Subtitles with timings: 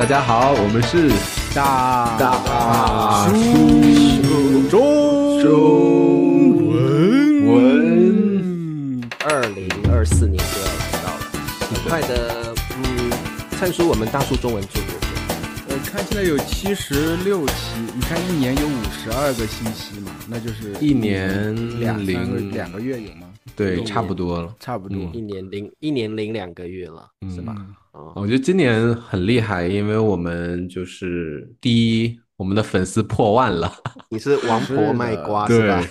[0.00, 1.10] 大家好，我们是
[1.54, 11.20] 大大叔中中文文二零二四年就要来到了，
[11.68, 13.12] 很快的，嗯，
[13.58, 15.06] 灿叔，我们大叔中文做多久？
[15.68, 17.52] 我看现在有七十六期，
[17.94, 23.26] 你看一年有五十二个星期嘛，那就是一年两三个两个月有吗？
[23.56, 24.54] 对，差不多了。
[24.60, 24.98] 差不多。
[24.98, 27.54] 嗯一年零一年零两个月了，是吧？
[27.58, 33.72] 嗯哦，我觉得今年很厉害，因为我们就是第一，我们的粉丝破万了，
[34.10, 35.84] 你是王婆卖瓜是吧？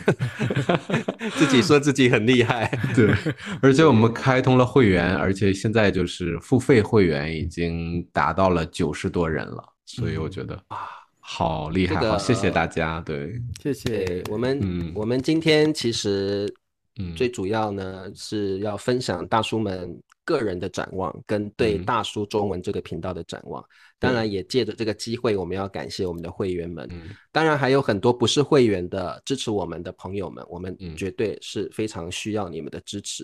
[1.35, 3.13] 自己说自己很厉害， 对，
[3.61, 10.87] 而且我们开通了会员，而且现在就是付费会员已经达到了九十多人了，所以我觉得啊，
[11.19, 14.23] 好厉害，这个好谢谢大家，对，谢谢。
[14.29, 16.51] 我们，嗯我们今天其实
[16.99, 17.15] 嗯。
[17.15, 21.85] 最主要呢是要分享大叔们个人的展望，跟对嗯。
[21.85, 23.63] 大叔中文这个频道的展望。
[23.97, 26.87] 当然，也借着这个机会，我们要感谢我们的会员们。
[26.91, 27.09] 嗯。
[27.31, 30.95] 当然，还有很多不是会员的支持我们的朋友们，我们嗯。
[30.95, 33.23] 绝对是非常需要你们的支持。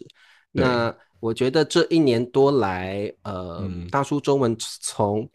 [0.54, 0.64] 对。
[0.64, 3.88] 那我觉得这一年多来，呃，嗯。
[3.90, 5.30] 大叔中文从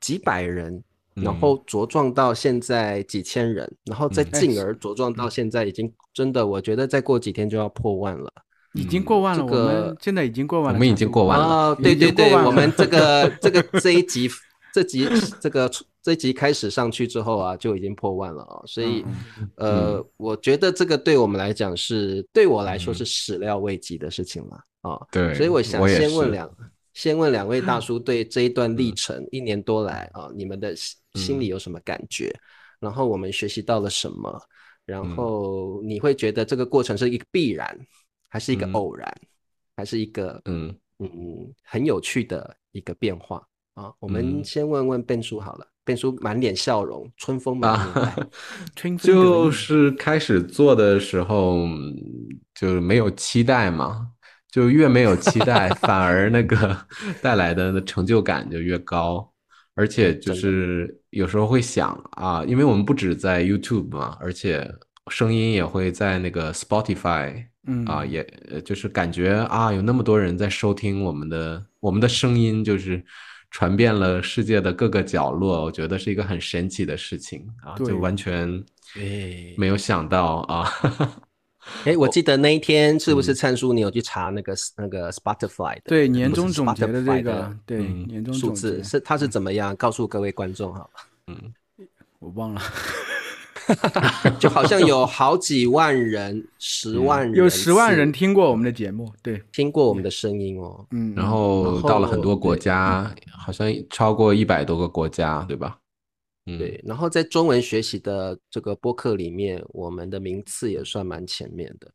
[0.00, 0.82] 几百人，
[1.16, 1.40] 然嗯。
[1.40, 4.32] 后茁壮到现在几千人，然后再嗯。
[4.32, 8.32] 进而茁壮到现在已经真的，我觉得再过几天就要破万了。
[8.74, 14.28] 已经过万了，这个我们现在已经过万了，我们已经过万了哦，对对对，我们这个 这个这一集
[14.70, 15.08] 这集
[15.40, 15.70] 这个
[16.02, 19.48] 这一集开始上去之后啊，就已经破万了啊、所以、嗯。
[19.56, 25.34] 呃，我觉得这个对我们来讲是对我来说是始料未及的事情了啊、对。
[25.34, 26.50] 所以我想先问两
[26.92, 30.74] 先问两位大叔对这一段历程、一年多来啊，你们的
[31.16, 32.32] 心心里有什么感觉？
[32.78, 34.40] 然后我们学习到了什么？
[34.84, 37.76] 然后你会觉得这个过程是一个必然，
[38.28, 39.12] 还是一个嗯偶然，
[39.76, 43.92] 还是一个嗯嗯很有趣的一个变化啊？
[43.98, 48.16] 我们嗯先问问变叔好了，变叔满脸笑容，春风满面啊
[49.02, 51.96] 就是开始做的时候嗯
[52.54, 54.08] 就是没有期待嘛，
[54.52, 56.76] 就越没有期待， 反而那个
[57.20, 59.32] 带来的成就感就越高。
[59.76, 64.68] 而且就是有时候会想啊，因为我们不止在 YouTube 嘛，而且
[65.08, 67.84] 声音也会在那个 Spotify 嗯。
[67.84, 73.04] 啊，也呃就是感觉啊，有那么多人在收听我们的我们的声音，就是
[73.50, 78.48] 传遍了世界的各个角落，我觉得是一个很神奇的事情啊，就完全
[78.96, 80.68] 哎没有想到啊。
[81.84, 83.22] 哎，我记得那一天是不嗯。
[83.22, 85.82] 是灿叔你有去查那个那个 Spotify 的？
[85.86, 89.74] 对年终总结的这个，对嗯年终数字是它是怎么样？
[89.76, 90.88] 告诉各位观众好
[91.26, 91.36] 嗯。
[92.18, 92.62] 我忘了，
[94.40, 100.84] 就好像有好几万人、十万人，有十万人听过我们的节目，对，听过我们的声音哦。
[100.92, 105.76] 嗯，然后然后到了很多国家，好像超过一百多个国家，对吧？
[106.46, 111.90] 嗯，对，然后在中文学习的这个播客里面，我们的名次也算蛮前面的。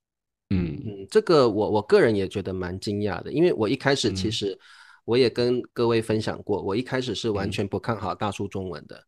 [0.50, 4.60] 嗯嗯，这个我我个人也觉得蛮惊讶的，因为我一开始其嗯实
[5.06, 9.02] 我也跟各位分享过，我一开始是完全不看好大叔中文的，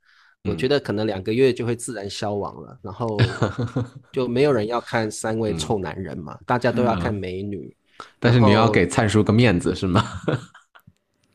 [0.45, 3.17] 我嗯觉得可能两个月就会自然消亡了，然后
[4.13, 7.75] 就没有人要看三位臭男人嘛，大家都要看美女。
[8.19, 10.01] 但是你要给灿叔个面子是吗？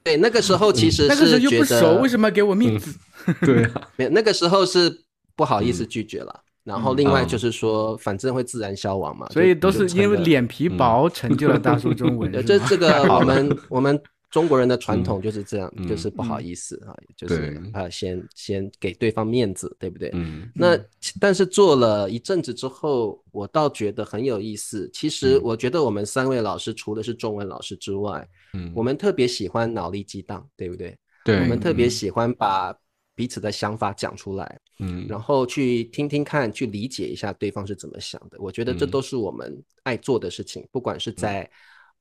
[0.05, 2.95] 对，那个时候其实那个时候是觉又不熟，得为什么要给我面子？
[3.43, 5.03] 对啊， 没有，那个时候是
[5.37, 5.89] 不好意思嗯。
[5.89, 6.41] 拒绝了。
[6.65, 7.29] 然后另外嗯。
[7.29, 10.17] 就是说，反正会自然消亡嘛，所以都是因为。
[10.19, 13.99] 脸皮薄成就了大叔中文，这这个我们我们
[14.31, 15.87] 中国人的传统就是这样，嗯。
[15.87, 20.11] 就是不好意思啊，就是对啊，先先给对方面子，对不对？
[20.13, 20.51] 嗯。
[20.55, 20.79] 那
[21.19, 24.91] 但是做了一阵子之后，我倒觉得很有意思。
[24.93, 25.41] 其实嗯。
[25.43, 30.97] 我觉得我们三位老师除了是中文老师之外，嗯，我们特别喜欢脑力激荡，对不对？
[31.25, 31.41] 对。
[31.41, 32.75] 我们特别嗯喜欢把
[33.15, 35.07] 彼此的想法讲出来，嗯。
[35.09, 38.37] 然后去听听看，去理解一下对方是怎么想的。
[38.39, 38.91] 我觉得这嗯。
[38.91, 41.51] 都是我们爱做的事情，不管是在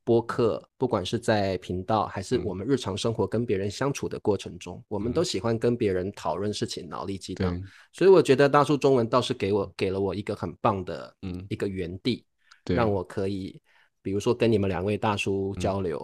[0.07, 2.45] 播客，不管是在频道，还是嗯。
[2.45, 7.63] 我们日常生活跟别人相处的过程中，我们都喜欢跟别人讨论事情，脑力激荡对。
[7.91, 11.45] 所以我觉得大叔中文倒是给我给了我一个很棒的嗯。
[11.49, 12.23] 一个园地，
[12.63, 13.61] 对让我可以，
[14.01, 15.99] 比如说跟你们两位大叔交流。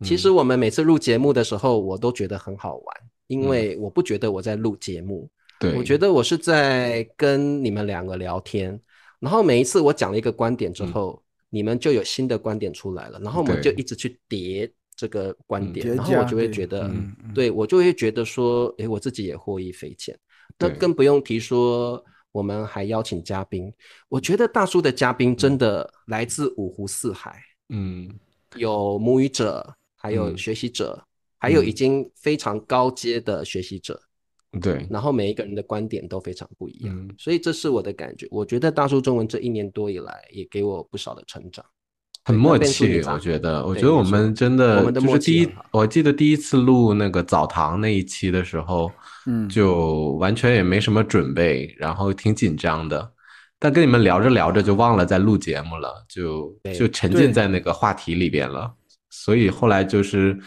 [0.00, 2.96] 嗯其实我们每次录节目的时候，我都觉得很好玩，
[3.28, 3.46] 因嗯。
[3.48, 5.30] 为我不觉得我在录节目，
[5.60, 8.80] 对，我觉得我是在跟你们两个聊天，
[9.20, 16.90] 然后每一次我讲了一个观点之后，你们就有新的观点出来了，然后我们就一直去叠这个观嗯点，然后我就会觉得，
[17.34, 20.18] 对我就会觉得说，诶，我自己也获益匪浅。
[20.58, 23.72] 那更不用提说，我们还邀请嘉宾，
[24.08, 28.08] 我觉得大叔的嘉宾真的来自五湖四海，嗯。
[28.56, 30.38] 有母语者，还有嗯。
[30.38, 31.04] 学习者，
[31.38, 34.00] 还有已经非常高阶的学习者，
[34.60, 38.26] 对，然后每一个人的观点都非常不一样，嗯所以这是我的感觉。
[38.30, 41.64] 我觉得大叔中文这一年多以来，也给我不少的成长。
[42.24, 48.90] 很默契，我觉得，我觉得我们真的我们的默就是第一我记得第一次录那个澡堂那一期的时候，
[49.26, 53.12] 嗯就完全也没什么准备，然后挺紧张的，
[53.58, 58.74] 但跟你们聊着聊着就忘了在录节目了，就就沉浸在那个话题里边了，
[59.08, 60.38] 所以后来就是，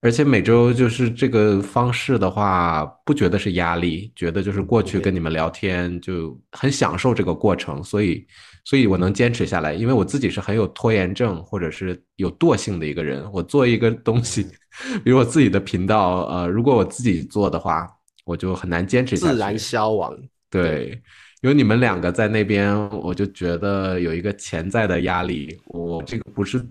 [0.00, 8.24] 而且每周就是这个方式的话，不觉得是压力，觉得就是过去跟你们聊天就很享受这个过程，所以，
[8.64, 13.28] 所以我能坚持下来，因为我自己是很有拖延症或者是有惰性的一个人。
[13.32, 14.46] 我做一个东西，
[15.02, 17.84] 比如我自己的频道，呃，如果我自己做的话，
[18.24, 19.32] 我就很难坚持下去。
[19.32, 20.16] 自然消亡。
[20.48, 21.02] 对，
[21.40, 25.58] 有你们两个在那边，我就觉得有一个潜在的压力。
[25.66, 26.64] 我这个不是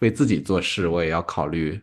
[0.00, 1.80] 为自己做事，我也要考虑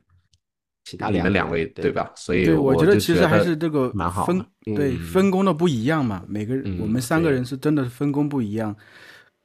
[0.90, 1.92] 其他你们两个对位对？
[1.92, 2.12] 吧？
[2.16, 4.46] 所以对，我觉得其实还是这个分蛮好的
[4.76, 8.76] 对嗯分工的不一样嘛，每个人嗯我们三个人是真的是分工不一样，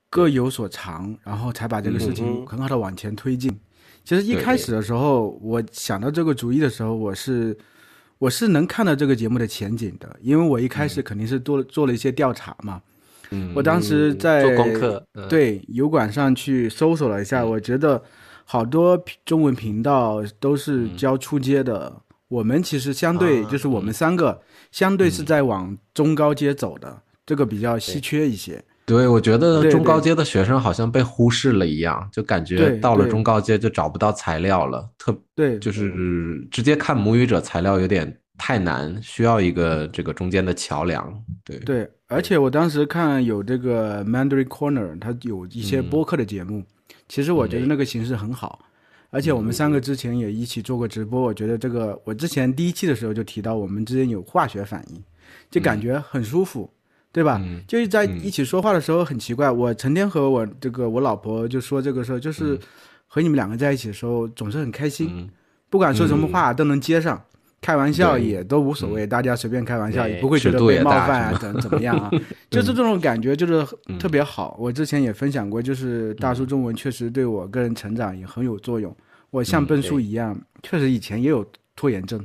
[0.08, 3.55] 各有所长，然后才把这个事情嗯很好的往前推进。
[4.05, 7.55] 其实一开始的时候，我想到这个主意的时候，我是
[8.17, 12.81] 我是能看到这个节目的前景的，因为我一开始肯定是做了做了一些调查嘛。
[13.31, 18.02] 嗯我当时嗯在做功课嗯对油管上去搜索了一下，我觉得
[18.44, 22.00] 好多中文频道都是教初阶的。
[22.29, 24.41] 我们其实相对啊就是我们三个
[24.73, 28.62] 相对是在往中高阶走的，这个比较稀缺一些。
[28.87, 35.93] 对，我觉得中高对阶的学生好像被忽视了一样，就感觉到了中高阶就找不到材料了，特对，就是
[36.50, 41.23] 直接看母语者材料有点太难，需要一个这个中间的桥梁。
[41.44, 45.88] 对，对，而且我当时看有这个 Mandarin Corner，它有一些嗯。
[45.88, 46.62] 播客的节目，
[47.09, 48.59] 其实我觉得那个形式很好。
[49.11, 55.01] 而且我们三个之前也一起做过直播，我觉得这个我之前第一期的时候就提到，我们之间有化学反应，
[55.51, 56.69] 就感觉很舒服，
[57.12, 57.41] 对吧？
[57.45, 57.62] 嗯。
[57.69, 58.21] 就是在嗯。
[58.21, 62.59] 一起说话的时候很奇怪，我成天和我这个我老婆就说这个事儿，就是
[63.06, 65.31] 和你们两个在一起的时候总是很开心，嗯。
[65.71, 67.25] 不管说什么话都能接上，
[67.64, 72.11] 开玩笑也都无所谓，大家随便开玩笑，也不会觉得被冒犯啊，怎怎么样啊？
[72.50, 73.66] 就是这种感觉，就是
[73.99, 74.55] 特别好。
[74.61, 78.94] 我之前也分享过，就是大叔中文确实对我个人成长也很有作用。
[79.31, 81.43] 我像笨叔一样，确实以前也有
[81.75, 82.22] 拖延症，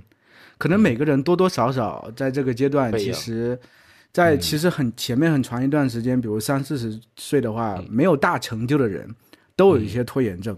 [0.58, 3.58] 可能每个人多多少少在这个阶段，其实，
[4.12, 9.08] 在其实很前面很长一段时间，比如三四十岁的话，没有大成就的人，
[9.56, 10.54] 都有一些拖延症，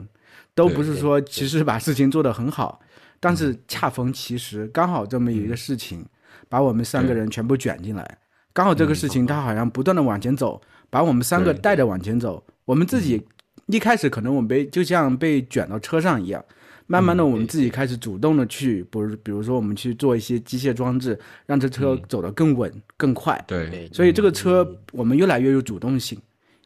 [0.56, 2.80] 都不是说其实把事情做得很好，
[3.22, 6.06] 但是恰逢其时，刚好这么一个事情，
[6.50, 8.18] 把我们三个人全部卷进来，
[8.52, 13.26] 刚好这个事情它好像不断的往前走，把我们三个带着往前走，我们自己
[13.68, 16.44] 一开始可能我们被就像被卷到车上一样。
[16.88, 23.42] 慢慢的，我们自己开始主动的去，不是比如说我们去做一些机械装置，让这车走得更稳、更快。
[23.48, 26.20] 对，所以这个车我们越来越有主动性，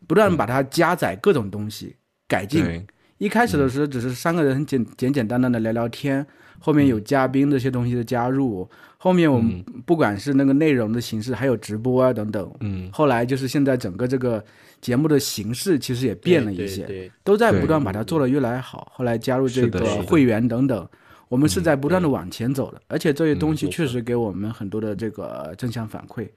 [0.07, 1.95] 不断地把它加载各种东西，
[2.27, 2.83] 改进。
[3.19, 6.25] 一开始的时候只是三个人很简简简单单的聊聊天，
[6.59, 8.67] 后面有嘉宾这些东西的加入，
[8.97, 14.43] 后面我们不管是那个内容的形式，还有直播啊等等，嗯，后来就是现在整个这个
[14.81, 17.11] 节目的形式其实也变了一些，对对对。
[17.23, 18.91] 都在不断把它做得越来越好。
[18.93, 20.87] 后来加入这个会员等等，
[21.27, 26.27] 我们是在不断的往前走的，而且这些东西确实给我们很多的这个正向反馈，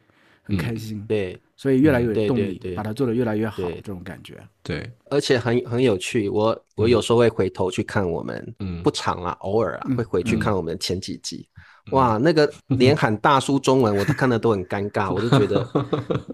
[0.49, 2.73] 很开心，对，所以越来越有对动力，对。
[2.73, 4.35] 对把它做得越来越好，这种感觉。
[4.62, 6.28] 对，而且很很有趣。
[6.28, 8.83] 我我有时候会回头去看我们，嗯。
[8.83, 11.47] 不长啊，偶尔啊会回去看我们前几集。
[11.90, 11.92] 嗯。
[11.92, 15.66] 哇，那个连喊大叔中文，我都看的都很尴尬，我就觉得，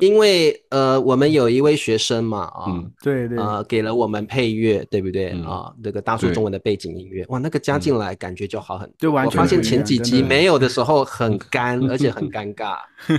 [0.01, 2.93] 因为呃，我们有一位学生嘛，啊，嗯。
[3.03, 5.45] 对对，呃，给了我们配乐，对不对嗯。
[5.45, 5.73] 啊？
[5.83, 8.95] 那个大叔中文的背景音乐，哇，那个加进来感觉就好很多。
[8.99, 9.29] 就完。
[9.29, 12.77] 全我发现前几集没有的时候 很干，而且很尴尬，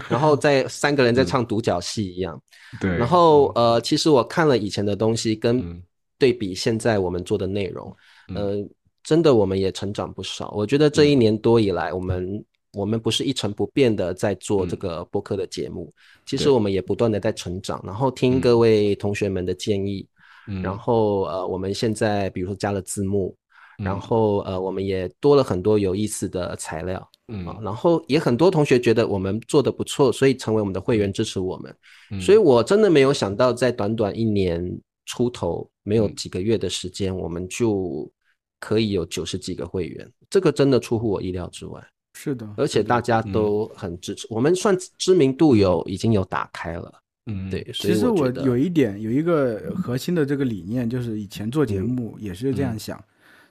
[0.10, 2.40] 然后在 三个人在唱独角戏一样。
[2.80, 5.82] 对，然后呃，其实我看了以前的东西，跟嗯。
[6.18, 7.94] 对比现在我们做的内容，
[8.30, 8.38] 嗯。
[8.38, 8.70] 呃，
[9.06, 10.52] 真的我们也成长不少。
[10.58, 12.44] 我觉得这一年多以来，我们
[12.74, 15.94] 我们不是一成不变的在做这个播客的节目，
[16.26, 20.06] 其实我们也不断的在成长，然后听各位同学们的建议，
[20.48, 20.62] 嗯。
[20.62, 23.34] 然后呃，我们现在比如说加了字幕，
[23.78, 24.00] 然嗯。
[24.00, 26.98] 后呃，我们也多了很多有意思的材料。
[27.00, 27.08] 啊。
[27.28, 31.76] 嗯，然后也很多同学觉得我们做的不错，所以成为我们的会员支持我们。
[32.12, 32.20] 嗯。
[32.20, 34.62] 所以我真的没有想到，在短短一年
[35.06, 36.16] 出头，没有嗯。
[36.16, 38.12] 几个月的时间，我们就
[38.60, 41.86] 可以有九十几个会员，这个真的出乎我意料之外。
[42.18, 46.94] 是的，而且大家嗯都很支持，我们算知名度有已经有打开了。
[47.26, 53.04] 嗯对，其实我有一点有一个核心的这个理念，就是以前做节目也是这样想，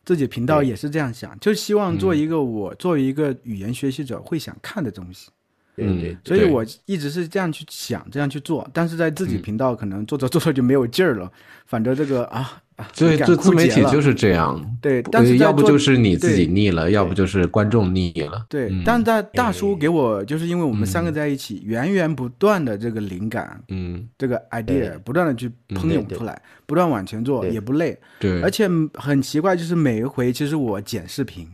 [0.04, 5.28] 自己频道也是这样想，就希望做一个我作为一个语言学习者会想看的东西。
[5.76, 11.30] 嗯对，所以我一直是这样去想，这样去做，但是在自己频道可能做着做着就没有劲儿了，
[11.66, 12.62] 反正这个啊啊，
[12.96, 18.72] 对，这自媒体就是这样，对，但是要不就是你自己腻了，要不就是观众腻了，对。
[18.84, 28.42] 但在大叔给我，就是因为我们三个在一起，源源不断的这个灵感，嗯，这个 idea 不断的去喷涌出来，不断往前做，也不累，对。
[28.42, 31.46] 而且很奇怪，就是每一回其实我剪视频，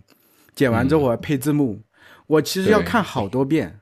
[0.55, 1.81] 剪完之后我配字幕，
[2.27, 3.80] 我其实要看好多遍。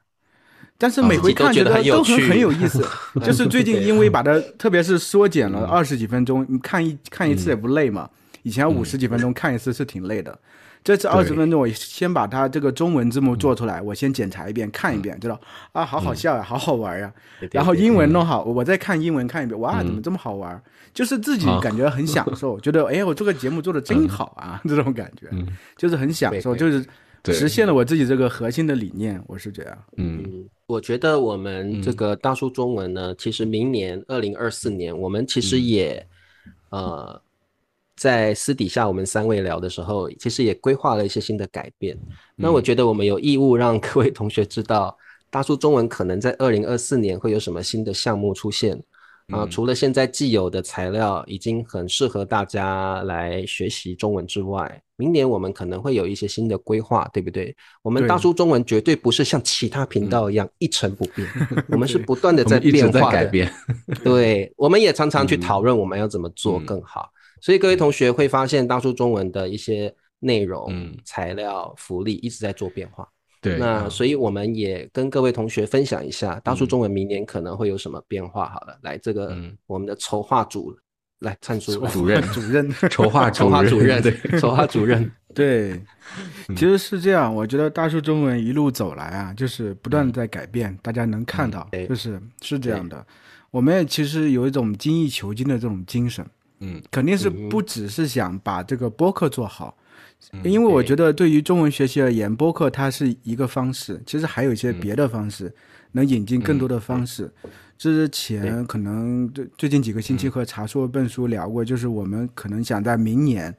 [0.81, 2.87] 但是每回看觉得都很很有意思，
[3.21, 8.09] 就是最近因为把它，特别是缩减了二十几分钟，你看一看一次也不累嘛。
[8.45, 10.39] 以前五十几分钟看一次是挺累的，
[10.85, 15.39] 这次二十分钟我先把它这个中文字幕做出来，我先检查一遍看一遍，知道
[15.73, 17.13] 啊，好好笑呀，好好玩呀。
[17.51, 20.63] 然后英文弄好，我再看英文看一遍，哇，怎么这么好玩？
[20.95, 25.27] 就是自己感觉很享受，觉得哎，我这个节目做的真好啊，这种感觉，
[25.77, 26.87] 就是很享受，就是。
[27.27, 29.85] 实现了我自己这个核心的理念，我是这样。
[29.97, 36.07] 嗯，我觉得我们这个大叔中文呢，其实明年二零二四年，我们其实也
[36.71, 37.21] 呃，
[37.97, 41.99] 在私底下我们三位聊的时候，其实也规划了一些新的改变。
[42.37, 44.97] 那我觉得我们有义务让各位同学知道，
[45.31, 48.83] 大叔中文可能在二零二四年会有什么新的项目出现。
[49.33, 57.55] 啊，除了现在既有的材料已经很适合大家来学习中文之外，明年我们可能会有一些新的规划，对不对？
[57.83, 61.29] 我们大叔中文绝对不是像其他频道一样一成不变，
[61.69, 63.53] 我们是不断的在变化、改变。
[64.03, 67.11] 对，我们也常常去讨论我们要怎么做更好。
[67.41, 70.73] 所以各位同学会发现，大叔中文的一些内容、
[71.05, 73.07] 材料、福利一直在做变化。
[73.41, 78.49] 对，那所以我们也跟各位同学分享一下，大叔中文明年可能会有什么变化。
[78.49, 80.77] 好了，来这个我们的筹划组
[81.21, 85.81] 来灿叔 主任主任筹划 筹划主任对筹划主任对，
[86.57, 87.33] 其实是这样。
[87.33, 93.07] 我觉得大树中文一路走来啊，就是不断的在改变，大家能看到，就是是这样的。
[93.51, 96.27] 我们也其实有一种精益求精的这种精神，
[96.61, 99.77] 嗯，肯定是不只是想把这个播客做好。
[100.43, 105.53] 因为我觉得，对于中文学习而言，播客它是一个方式，其实还有一些别的方式，
[105.93, 107.31] 能引进更多的方式。
[107.79, 113.55] 之前可能最最近几个星期和茶叔笨叔聊过，就是我们可能想在明年，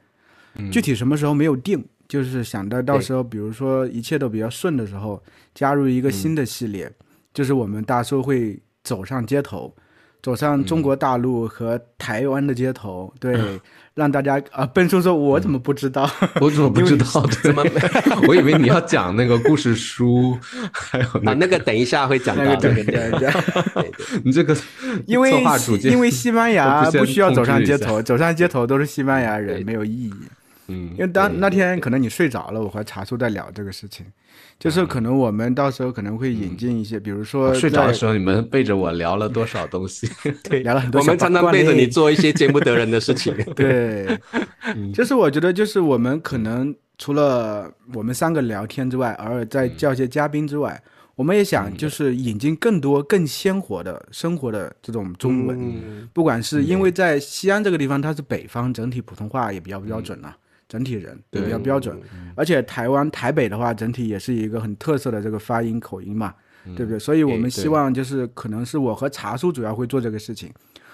[0.70, 5.20] 具体什么时候没有定，就是想到到时候，比如说一切都比较顺的时候，
[5.54, 6.92] 加入一个新的系列，
[7.32, 9.74] 就是我们大叔会走上街头。
[10.22, 13.38] 走上中国大陆和台湾的街头， 对，
[13.94, 16.08] 让大家啊，笨叔说：“我怎么不知道？
[16.40, 17.04] 我怎么不知道？
[17.42, 17.64] 怎么？
[18.28, 20.38] 我以为你要讲那个故事书，
[20.72, 23.32] 还有啊，那个等一下会讲到这个。
[24.24, 24.56] 你这个
[25.06, 25.32] 因为
[25.82, 30.12] 因为西班牙不需要走上街头，走上街头都是西班牙人，没有意义。
[30.68, 34.06] 嗯，因为当那天可能你睡着了，我和茶叔在聊这个事情。”
[34.60, 40.06] 就是可能我们到时候可能会引进一些，比如说睡着的时候，你们背着我聊了多少东西？
[40.44, 41.00] 对，聊了很多。
[41.00, 43.34] 我们常常背着你做一些见不得人的事情。
[43.56, 44.06] 对，
[44.92, 50.78] 就是我觉得，就是我们可能除了我们三个聊天之外，偶尔再叫一些嘉宾之外，
[51.16, 56.06] 我们也想就是引进更多更鲜活的生活的这种中文。
[56.12, 60.36] 不管是因为在西安这个地方，它是北方，整体普通话也比较标准了。
[60.70, 62.00] 整体人比较标准，
[62.36, 66.32] 而且台湾台北的话，整体也是一个很特色的这个发音口音嘛，
[66.76, 66.96] 对不对？
[66.96, 70.48] 所以我们希望就是可能是我和茶叔主要会做这个事情，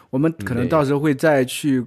[0.08, 1.84] 我们可能到时候会再去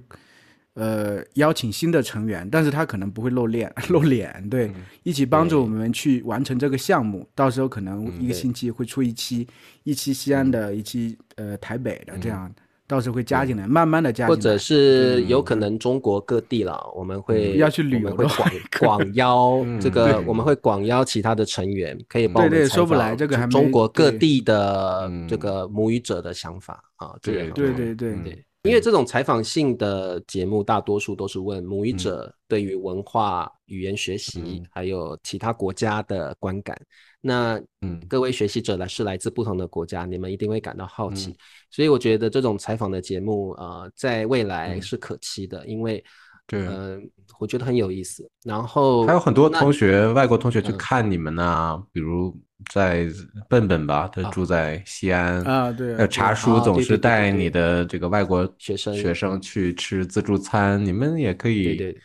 [0.74, 4.70] 呃邀请新的成员，但是他可能不会露脸 露脸，对，
[5.02, 7.28] 一起帮助我们去完成这个项目。
[7.34, 9.48] 到时候可能一个星期会出一期，
[9.82, 12.48] 一期西安的，一期呃台北的这样。
[12.90, 28.16] 到时候会加进来，慢慢的加进来，或者是有可能中国各地了，我们会要去旅游，会广广邀这个，我们会广邀其他的成员，可以帮我们说不来这个中国各地的这个母语者的想法啊，对对对对。
[28.16, 36.76] 对，因为这种采访性的节目，大多数都是问母语者对于文化、语言学习还有其他国家的观感。
[37.22, 41.36] 那嗯，各位学习者呢是来自不同的国家，你们一定会感到好奇，
[41.70, 46.02] 所以我觉得这种采访的节目呃，在未来是可期的，因为
[46.46, 48.26] 对，嗯，我觉得很有意思。
[48.42, 52.34] 然后还有很多同学，外国同学去看你们呢，比如
[52.72, 53.06] 在
[53.50, 61.98] 笨笨吧，他住在西安啊，对，有茶叔总是带你的这个外国学生学生去吃自助餐，你们也可以对。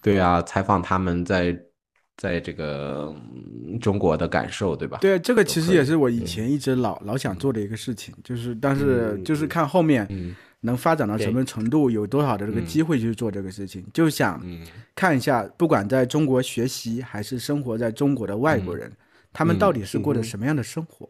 [0.00, 1.54] 对啊，采访他们在。
[2.16, 3.14] 在这个
[3.80, 4.98] 中国的感受，对吧？
[5.00, 10.08] 对，这个其实也是我以前一直老老想做的一个事情，就是但是就是看后面
[10.60, 14.40] 能发展到什么程度，有多少的这个机会去做这个事情，就想
[14.94, 18.90] 看一下，不管在中国学习还是生活在中国的外国人，
[19.32, 21.08] 他们到底是过着什么样的生活。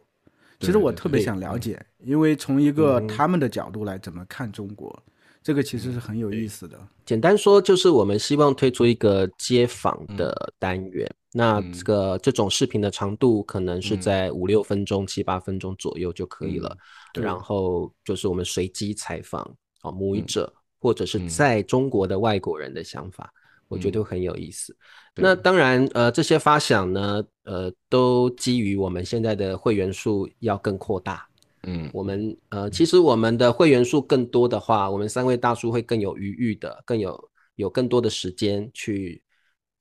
[0.60, 5.02] 其实我特别想了解，因为从一个他们的角度来怎么看中国，
[5.44, 6.76] 这个其实是很有意思的。
[7.04, 11.06] 简单说，就是我们希望推出一个街访的单元。
[11.34, 16.74] 那这个这种视频的长度可能是在五六分钟、七八分钟左右就可以了。
[17.12, 19.42] 然后就是我们随机采访
[19.82, 23.30] 啊母语者或者是在中国的外国人的想法，
[23.68, 24.74] 我觉得很有意思。
[25.14, 31.28] 那当然，呃，这些发想呢，呃，都基于我们现在的会员数要更扩大。
[31.66, 39.22] 嗯，我们呃，其实我们的会员数更多的话，我们三位大叔会更有余裕的，更有有更多的时间去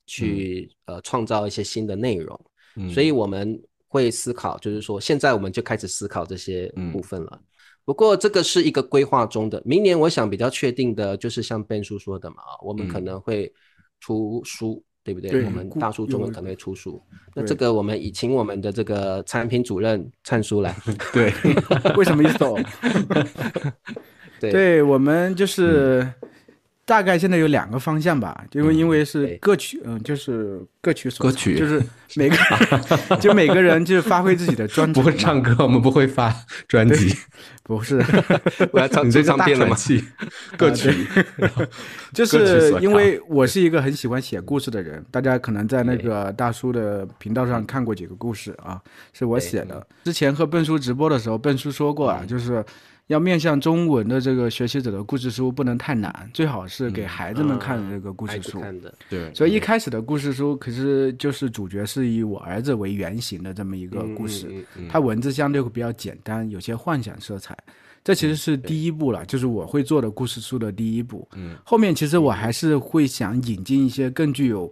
[0.06, 2.38] 去呃创造一些新的内容。
[2.76, 7.40] 嗯，所以我们会思考，就是说现在我们就开始思考这些部分了。
[7.84, 13.52] 不过这个是一个规划中的，明年我想比较确定的就是像 Ben 叔说的嘛，我们可能会
[14.00, 14.82] 出书。
[15.04, 15.44] 对不对？
[15.44, 17.00] 我们大叔中文可能会出书，
[17.34, 20.74] 那这个我们已请我们的这个产品主任灿叔来。
[21.12, 21.32] 对，
[21.96, 22.56] 为什么一走？
[24.40, 26.10] 对，我们就是。
[26.86, 31.82] 大概现在有两个方向吧，因为因为是各取，嗯，就是各取所取，就是
[32.14, 32.36] 每个
[33.18, 35.02] 就每个人就是发挥自己的专长。
[35.02, 36.34] 不会唱歌，我们不会发
[36.68, 37.16] 专辑，
[37.64, 38.04] 不是，
[38.70, 39.74] 我要唱 这唱片了吗？
[40.58, 40.92] 各取，
[42.12, 48.78] 就是因为我是一个很喜欢写故事的人，大家可能在那个大叔的频道上看过几个故事啊，
[49.14, 49.86] 是我写的。
[50.04, 52.62] 之前和笨叔直播的时候，笨叔说过啊，就是。
[53.08, 58.62] 要面向中文的这个学习者的故事书不能太难，最好是给孩子们看的这个故事书。
[59.10, 64.50] 对，所以一开始的故事书可是就是主角是以我儿子为原型的这么一个故事，
[64.88, 67.56] 它文字相对会比较简单，有些幻想色彩。
[68.02, 71.28] 这其实是第一步了，就是我会做的故事书的第一步。
[71.34, 74.70] 嗯，后面其实我还是会想引进一些更具有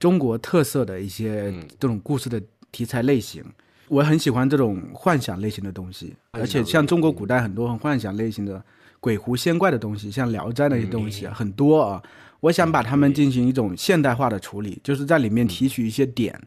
[0.00, 2.42] 中国特色的一些这种故事的
[2.72, 3.44] 题材类型。
[3.92, 8.64] 我很喜欢这种幻想类型的东西，而且像中国古代很多很幻想类型的
[9.00, 12.02] 鬼狐仙怪的东西，像《聊斋》那些东西很多啊。
[12.40, 16.40] 我想把它们进行一种现代化的处理，就是在里面提取一些点，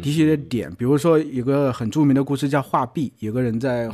[0.00, 0.74] 提取一些点。
[0.76, 3.90] 比如说，有个很著名的故事叫画壁，有个人在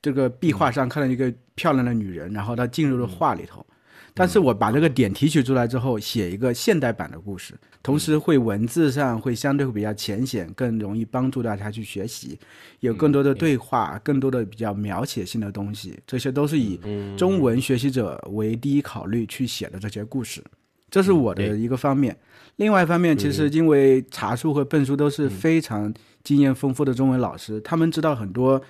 [0.00, 3.66] 这个壁画上看到一个漂亮的女人，然后他进入了画里头。
[4.12, 12.38] 但是我把这个点提取出来之后，写一个现代版的故事，同时会文字上会相对会比较浅显，更容易帮助大家去学习，
[12.78, 16.78] 有更多的对话，更多的比较描写性的东西，这些都是以
[17.16, 20.40] 中文学习者为第一考虑去写的这些故事，
[20.88, 22.16] 这是我的一个方面。
[22.56, 28.62] 另外一方面，其实因为茶叔和笨叔都是非常经验丰富的中文老师，他们知道很多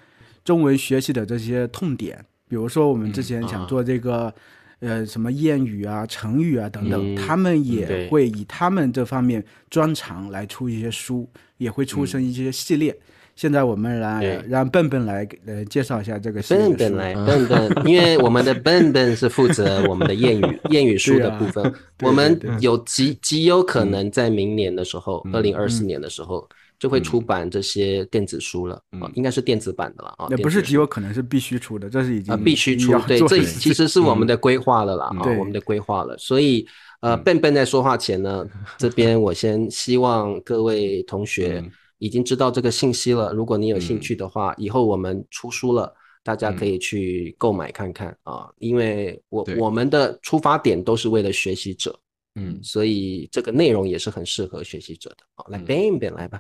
[0.43, 4.35] 中文学习的这些痛点，比如说我们之前想做这个。
[4.81, 12.95] 呃，什么谚语啊、成语啊等等，他们也会以他们这方面专长来出一些书，也会出成一些系列。
[13.35, 26.49] 现在我们来让笨笨来呃介绍一下这个系列笨笨来，笨笨，因为我们的笨笨是负责我们的谚语 谚语书的部分，我们有极极有可能在明年的时候，二零二四年的时候。
[26.85, 30.27] 就会出版这些电子书了啊，应该是电子版的了啊。
[30.29, 32.93] 也不是极有可能是必须出的，这是已经必须出。
[33.09, 36.15] 对，这其实是我们的规划了啦啊，我们的规划了。
[36.19, 36.67] 所以
[37.01, 41.65] 呃，笨笨在说话前呢，这边我先希望各位同学
[41.97, 43.33] 已经知道这个信息了。
[43.33, 45.91] 如果你有兴趣的话，以后我们出书了，
[46.23, 48.51] 大家可以去购买看看啊。
[48.59, 51.99] 因为我我们的出发点都是为了学习者，
[52.35, 55.17] 嗯，所以这个内容也是很适合学习者的。
[55.35, 56.39] 好，来笨笨来吧。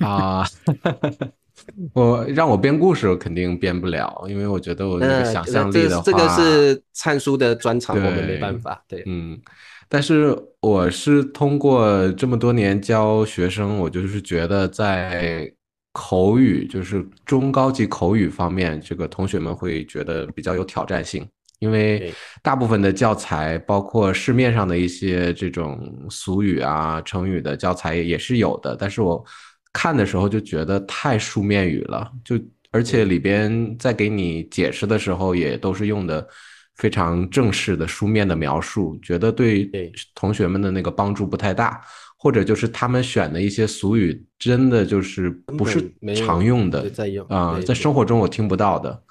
[0.00, 0.46] 啊，
[1.92, 8.82] 我让我编故事，我肯定编不了，因为我觉得我那个想象力的话，这个是灿叔的专长，我们没办法。
[8.88, 9.38] 对，嗯，
[9.88, 15.52] 但是我是通过这么多年教学生，我就是觉得在
[15.92, 21.28] 口语，就是中高级口语方面，这个同学们会觉得比较有挑战性。
[21.60, 29.24] 因为大部分的教材，包括市面上的一些这种俗语啊、成语的教材也是有的，但是我
[29.72, 32.36] 看的时候就觉得太书面语了，就
[32.72, 36.26] 而且里边在给你解释的时候也都是用的
[36.76, 39.70] 非常正式的书面的描述，觉得对
[40.14, 41.80] 同学们的那个帮助不太大，
[42.16, 46.80] 或者就是他们选的一些俗语真的就是不是常用的
[47.28, 49.02] 啊，在生活中我听不到的。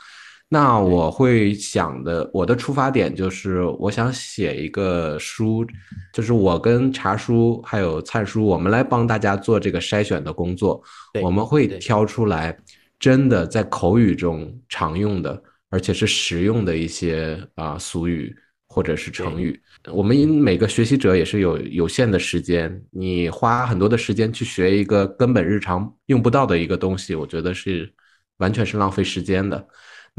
[0.52, 5.64] 那我会想的，我的出发点就是，我想写一个书，
[6.12, 10.82] 就是我跟茶叔还有灿叔，我们来帮大家做这个筛选的工作。
[11.22, 12.58] 我们会挑出来，
[12.98, 18.36] 真的在口语中常用的，而且是实用的一些啊俗语
[18.70, 19.62] 或者是成语。
[19.94, 27.94] 我们每个学习者也是有有限的时间，你花很多的时间去学一个根本日常用不到的一个东西，我觉得是
[28.38, 29.68] 完全是浪费时间的。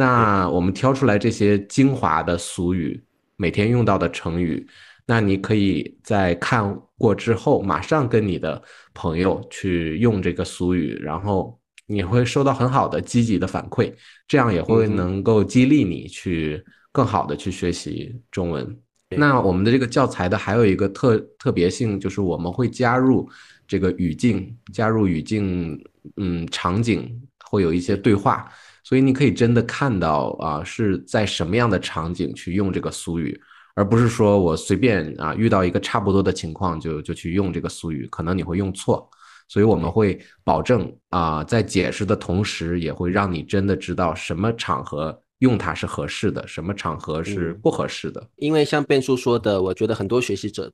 [0.00, 2.98] 那我们挑出来这些精华的俗语，
[3.36, 4.66] 每天用到的成语，
[5.04, 8.62] 那你可以在看过之后，马上跟你的
[8.94, 13.92] 朋友去用这个俗语，然后你会收到很好的积极的反馈，
[14.26, 18.74] 这样也会能够激励你去更好的去学习中文。
[19.10, 23.28] 那我们的这个教材的还有一个特特别性，就是我们会加入
[23.68, 25.78] 这个语境，加入语境，
[26.16, 28.50] 嗯，场景会有一些对话。
[28.90, 33.40] 所以你可以真的看到啊，是在什么样的场景去用这个俗语，
[33.76, 39.08] 而不是说我随便啊遇到一个差不多的情况就就去用这个俗语，可能你会用错。
[39.46, 48.28] 所以我们会保证啊，在解释的同时，也会让你真的知道什么场合用它是合适的，什么场合是不合适的。
[48.38, 50.68] 因为像变叔说的，我觉得很多学习者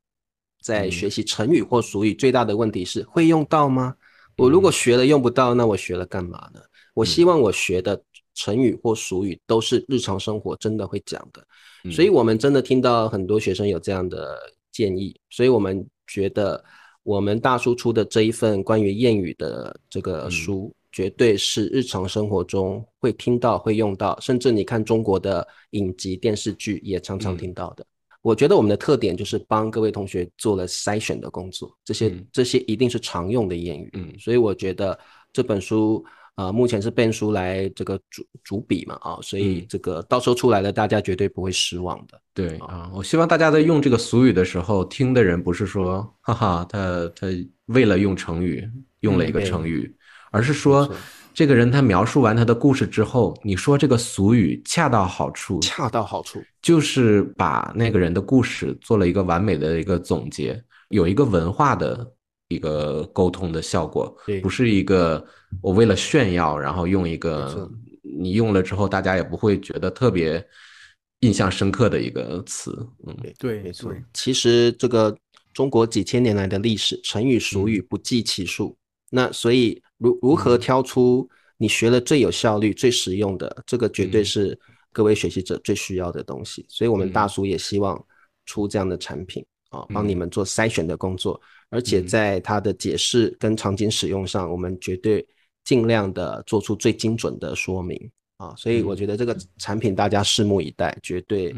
[0.63, 3.95] 在学习成语或俗语，最大的问题是会用到吗？
[4.39, 6.61] 我如果学了用不到，那我学了干嘛呢？
[6.97, 11.47] 我希望我学的成语或俗语都是日常生活真的会讲的，
[11.93, 14.39] 所以我们真的听到很多学生有这样的
[14.73, 16.65] 建议，所以我们觉得
[17.03, 27.85] 我们大叔出的这一份关于谚语的这个书，绝对是日常生活中会听到、会用到，甚至你看中国的影集、电视剧也常常听到的。
[28.23, 34.99] 我觉得我们的特点就是帮各位同学做了筛选的工作，这些这些一定是常用的谚语，嗯，所以我觉得
[35.31, 36.03] 这本书。
[36.37, 42.21] 啊，目前是变书来这个主主笔嘛，啊，所以这个到时候出来了，大家绝对不会失望的。
[42.35, 47.27] 对啊，我希望大家在用这个俗语的时候，听的人不是说，哈哈，他他
[47.67, 48.63] 为了用成语
[49.01, 49.91] 用了一个成语，
[50.31, 50.87] 而是说，
[51.33, 62.13] 这个人他描述完他的故事之后，你说这个俗语恰到好处，恰到好处，就是把那个人的故事做了一个完美的一个总结，有一个文化的。
[62.49, 65.27] 一个沟通的效果，不是一个
[65.61, 67.71] 我为了炫耀，然后用一个
[68.03, 70.45] 你用了之后大家也不会觉得特别
[71.21, 72.87] 印象深刻的一个词。
[73.07, 73.93] 嗯，对，没错。
[74.15, 75.17] 其实这个
[75.53, 78.77] 中国几千年来的历史，成语俗语不计其数。
[79.11, 84.59] 那所以如如何挑出你学了最有效率、最实用的，这个绝对是
[84.93, 86.65] 各位学习者最需要的东西。
[86.69, 88.01] 所以我们大叔也希望
[88.45, 89.45] 出这样的产品
[89.77, 91.41] 啊，帮你们做筛选的工作。
[91.69, 95.27] 而且在它的解释跟场景使用上，我们绝对
[95.65, 101.53] 尽量的做出最精准的说明啊，所以我觉得这个产品大家拭目以待，绝对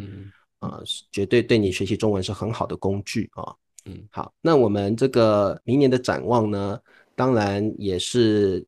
[0.61, 0.81] 啊，
[1.13, 3.55] 绝对对你学习中文是很好的工具啊。
[3.85, 6.81] 嗯，好，那我们这个明年的展望呢，
[7.15, 8.67] 当然也是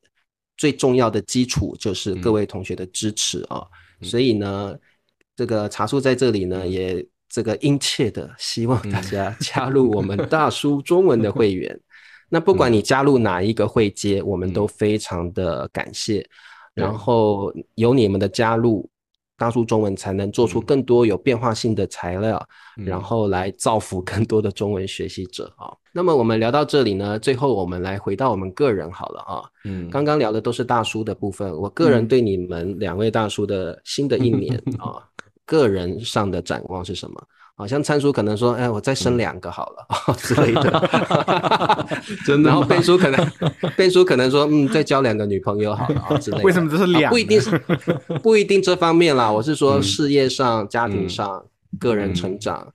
[0.57, 3.65] 最重要的基础，就是各位同学的支持啊。
[4.03, 4.77] 所以呢，
[5.35, 7.03] 这个茶树在这里呢也。
[7.31, 11.79] 这个殷切的希望大家加入我们大叔中文的会员。
[12.29, 16.25] 那不管你加入哪一个会阶，我们都非常的感谢。
[16.73, 18.89] 然后有你们的加入，
[19.37, 22.41] 大叔中文才能做出更多有变化性的材料，
[22.85, 25.75] 然后来造福更多的中文学习者啊。
[25.91, 29.43] 那么我们聊到这里呢，最后我们来回到我们个人好了啊。
[29.65, 35.03] 嗯，刚刚聊的都是大叔的部分，我个人对你们两位大叔的新的一年 啊。
[35.51, 37.21] 个人上的展望是什么？
[37.53, 41.85] 好像参数可能说：“哎，我再生两个好了 之类的。
[42.25, 42.49] ”真的。
[42.49, 43.31] 然后贝叔可能，
[43.75, 47.11] 贝叔可能说：“嗯，再交两个女朋友好了啊之类的。”为什么这是两？
[47.11, 47.59] 不一定是，
[48.23, 49.29] 不一定这方面啦。
[49.29, 51.43] 我是说事业上、家庭上、
[51.77, 52.65] 个人成长。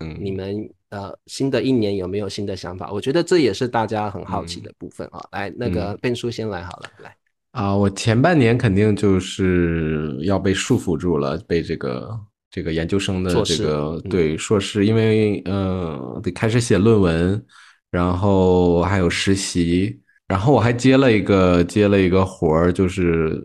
[0.00, 2.90] 嗯，你们呃，新的一年有没有新的想法？
[2.92, 5.24] 我觉得这也是大家很好奇的部分啊。
[5.30, 7.14] 来，那个贝叔先来好了，来。
[7.54, 12.10] 啊，我前半年肯定就是要被束缚住了，被这个
[12.50, 17.40] 这个研究生的这个对硕士，因为嗯得开始写论文，
[17.92, 23.40] 然后还有实习，然后我还接了一个接了一个活儿，就是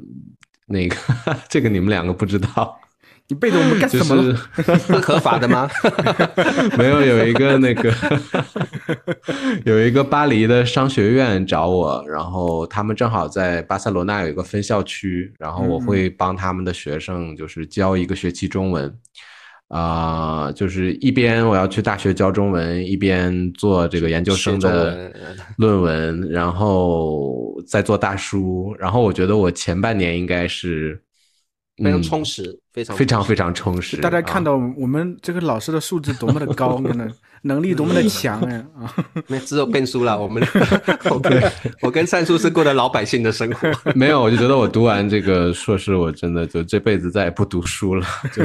[0.66, 0.96] 那个
[1.48, 2.80] 这个你们两个不知道。
[3.30, 4.36] 你背着我们干什么？
[4.56, 5.70] 是 合法的吗？
[6.80, 7.94] 没有，有一个那个，
[9.66, 18.92] 有一个巴黎的商学院找我，然后他们正好在巴塞罗那有一个分校区，然后我会帮他们的学生就是教一个学期中文，
[19.68, 25.14] 啊，就是一边我要去大学教中文，一边做这个研究生的
[25.58, 31.00] 论文，然后再做大叔，然后我觉得我前半年应该是。
[31.84, 33.98] 非常充实，非常非常非常充实。
[33.98, 37.12] 大家看到我们这个老师的素质多么的高， 真的
[37.44, 38.66] 能力多么的强呀！
[38.80, 38.94] 啊，
[39.28, 40.20] 那只有变书了。
[40.20, 40.42] 我们
[41.10, 43.70] 我跟我跟灿叔是过的老百姓的生活。
[43.96, 48.06] 没有，我就觉得我读完这个硕士，我真的就这辈子再也不读书了。
[48.34, 48.44] 就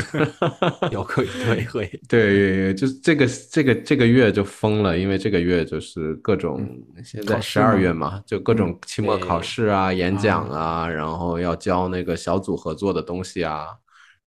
[0.91, 6.69] 有会会会，对，就是这个这个这个月就疯了，因为这个月就是各种
[7.05, 13.67] 现在十二月嘛，就各种期末考试啊、演讲啊，然后要交那个小组合作的东西啊。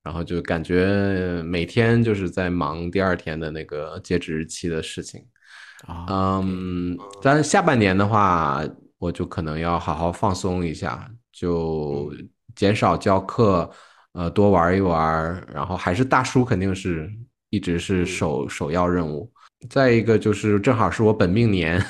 [0.07, 5.21] 然后就感觉每天就是在忙第二天的那个截止日期的事情，
[6.09, 8.63] 嗯，但下半年的话，
[8.99, 12.09] 我就可能要好好放松一下，就
[12.55, 13.69] 减少教课，
[14.13, 17.11] 呃，多玩一玩，然后还是大叔肯定是
[17.49, 19.29] 一直是首首要任务。
[19.69, 21.85] 再一个就是正好是我本命年，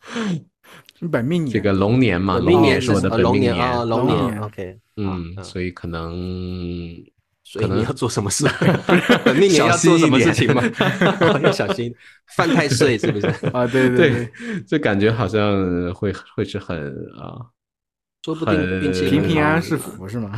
[1.12, 4.78] 本命年这个龙年嘛，龙年是我的本命年啊，龙年，OK。
[4.96, 6.12] 嗯，所以可能，
[7.44, 8.46] 所以你要做什么事？
[9.24, 10.62] 本命年要做什么事情吗？
[11.42, 11.92] 要小心
[12.36, 13.26] 犯太岁，是不是？
[13.52, 14.30] 啊，对对对，
[14.66, 16.76] 就感觉好像会会是很
[17.18, 17.40] 啊，
[18.24, 20.32] 说不定平平安安是福，是吗？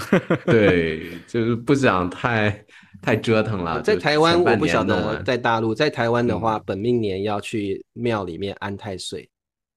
[0.46, 2.64] 对，就是不想太
[3.02, 3.82] 太折腾了。
[3.82, 9.28] 在台湾，我不晓得在大陆，在台湾的话，本命年要去庙里面安太岁。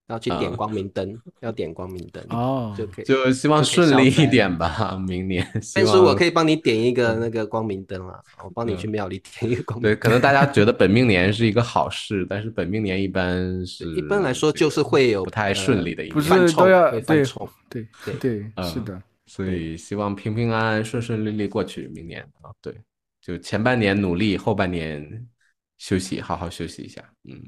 [0.08, 5.46] 要去点光明灯，要点光明灯哦，就可以，就希望顺利一点吧，明年。
[5.74, 9.82] 但是我可以帮你点一个那个光明灯啊，我帮你去庙里点一个光明。
[9.82, 17.22] 对，可能大家觉得 本命年是一个好事，但是本命年一般是一般来说就是会有不太顺利的一不是都要对
[17.68, 19.00] 对对对，是的。
[19.26, 22.48] 所以希望平平安安、顺顺利利过去明年啊。
[22.62, 22.74] 对，
[23.20, 25.26] 就前半年努力，后半年
[25.76, 27.04] 休息，好好休息一下。
[27.28, 27.38] 嗯。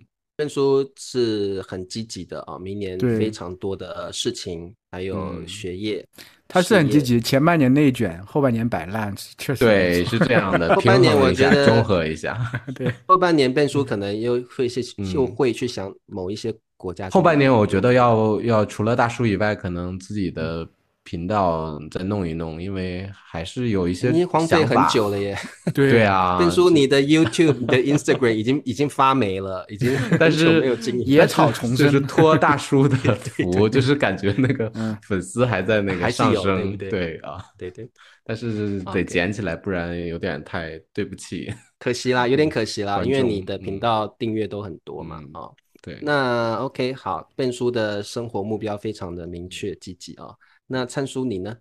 [0.41, 6.03] 证书是很积极的啊，明年非常多的事情，还有学业，
[6.49, 7.21] 他是很积极。
[7.21, 10.73] 前半年内卷，后半年摆烂，确实对，是这样的。
[10.77, 12.41] 后半年我觉得综合一下，
[12.75, 14.81] 对，后半年变书可能又会是
[15.13, 17.11] 又会去想某一些国家。
[17.11, 20.67] 后半年我觉得要要除了大叔以外，可能自己的。
[21.11, 25.37] 频道再弄一弄，因为还是有一些你荒废很久了耶。
[25.75, 37.91] 对 对啊，变叔，你的 YouTube、你的 Instagram 已经 已经发霉了，已经 但是没有经营，野草丛生，就是托大叔的福，就是感觉那个粉丝还在那个上升，对啊，对对。
[38.23, 45.51] 但是得捡起来，不然有点太对不起，可惜啦，有点可惜啦，因为你的频道订阅都很多嘛，啊，
[45.83, 45.99] 对。
[46.03, 50.27] 那 OK，好，笨叔的生活目标非常的明确积极啊。
[50.73, 51.57] 那灿叔你呢？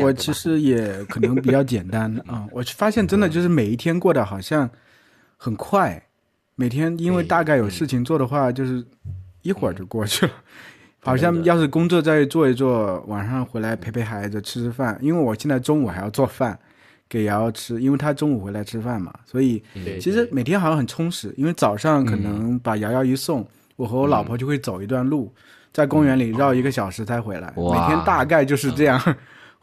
[0.00, 2.46] 我其实也可能比较简单 啊。
[2.50, 4.68] 我发现真的就是每一天过得好像
[5.36, 6.02] 很快，
[6.54, 8.82] 每天因为大概有事情做的话，就是
[9.42, 10.32] 一会儿就过去了。
[11.04, 14.98] 好像要是工作再做一做，晚上回来陪陪孩子吃吃饭。
[15.02, 16.58] 因为我现在中午还要做饭
[17.10, 19.62] 给瑶瑶吃，因为她中午回来吃饭嘛，所以
[20.00, 21.34] 其实每天好像很充实。
[21.36, 25.30] 因为早上可能把瑶瑶一送，我和我老婆就会走一段路。
[25.72, 29.00] 在公园里绕一个小时才回来，每天大概就是这样。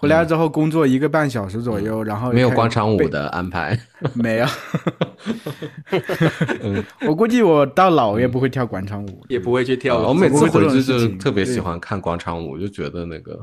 [0.01, 3.77] 回来之后工作一个半小时左右，然后没有广场舞的安排，
[4.15, 4.45] 没有。
[7.05, 9.97] 我估计我到老也不会跳广场舞，也不会去跳。
[9.99, 13.37] 我每次回去就特别喜欢看广场舞，就觉得那个。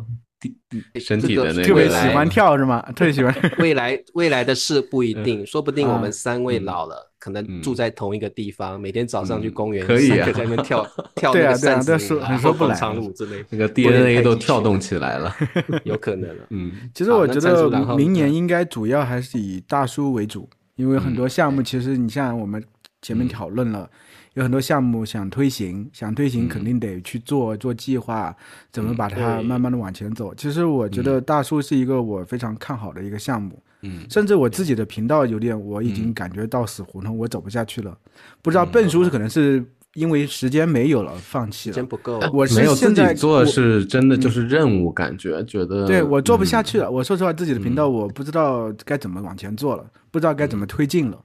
[1.00, 2.80] 身体的那个特别喜欢跳是吗？
[2.94, 3.34] 特别喜欢。
[3.58, 15.34] 未来未来的事不一定，说不定我们三位老了，可能住在同一个地方，每天早上去公园，可以在那边跳 跳那个扇子舞、广场舞之类，那个 DNA 都跳动起来了，
[15.84, 16.28] 有可能。
[16.50, 22.62] 嗯，其实我觉得明年应该主要还是以大叔为主，因为很多项目其实你像我们
[23.02, 23.88] 前面讨论了。
[24.36, 28.36] 有很多项目想推行，想推行肯定得去做做计划，
[28.70, 30.34] 怎么把它慢慢的往前走。
[30.34, 37.96] 其实我觉得大叔是一个我非常看好的一个项目，嗯，甚至我自己的频道有点我已经感觉到死胡同，我走不下去了。
[38.42, 42.20] 不知道笨叔是可能是因为时间没有了，放弃了，时间不够。
[42.30, 46.90] 我没有自己做是真的就是任务，感觉觉得对我做不下去了。
[46.90, 51.18] 我说实话，自己的频道我不知道该怎么往前做了，不知道该怎么推进了。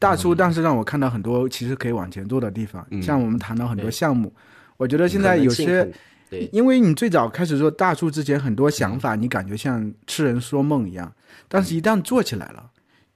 [0.00, 4.32] 大叔，当时让我看到很多其实可以往前做的地方，像我们谈到很多项目，
[4.78, 5.86] 我觉得现在有些，
[6.50, 11.12] 因为你最早开始做大叔之前，很多想法你感觉像痴人说梦一样，
[11.48, 12.70] 但是一旦做起来了，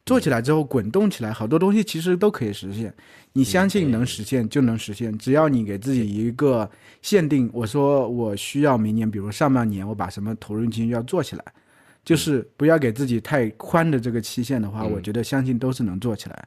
[0.04, 2.92] 做起来之后滚动起来，好多东西其实都可以实现。
[3.32, 6.70] 你相信能实现就能实现，只要你给自己一个
[7.00, 11.42] 限定，我说我需要明年，比如上半年我把什么投入进去要做起来，
[12.04, 16.46] 就是不要给自己太宽的这个期限的话，我觉得相信都是能做起来。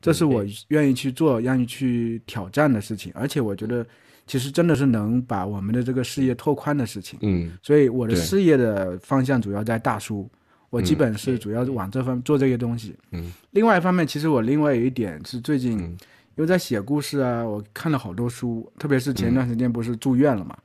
[0.00, 3.84] 这是我愿意去做、愿意去挑战的事情，而且我觉得，
[4.26, 7.18] 其实真的是能把我们的这个事业拓宽的事情。
[7.22, 10.28] 嗯，所以我的事业的方向主要在大叔，
[10.70, 12.94] 我基本是主要往这方做这些东西。
[13.12, 15.96] 嗯，另外一方面，其实我另外有一点是最近，因
[16.36, 20.56] 为在写故事啊，我看了好多书，特别是前段时间不是住院了嘛，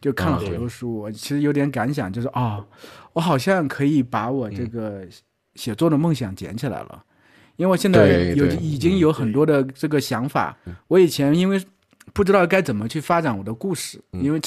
[0.00, 0.98] 就看了好多书。
[0.98, 2.64] 我其实有点感想，就是啊，
[3.12, 5.06] 我好像可以把我这个
[5.54, 7.04] 写作的梦想捡起来了，
[7.62, 10.56] 因为我现在有已经有很多的这个想法。
[10.88, 11.62] 我以前因为
[12.12, 14.40] 不知道该怎么去发展我的故事，因为